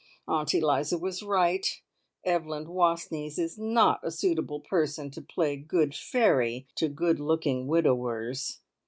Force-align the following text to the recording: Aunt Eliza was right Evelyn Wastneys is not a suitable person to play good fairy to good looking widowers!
Aunt 0.27 0.51
Eliza 0.55 0.97
was 0.97 1.21
right 1.21 1.79
Evelyn 2.23 2.65
Wastneys 2.69 3.37
is 3.37 3.59
not 3.59 3.99
a 4.01 4.09
suitable 4.09 4.59
person 4.59 5.11
to 5.11 5.21
play 5.21 5.55
good 5.57 5.93
fairy 5.93 6.65
to 6.73 6.89
good 6.89 7.19
looking 7.19 7.67
widowers! 7.67 8.61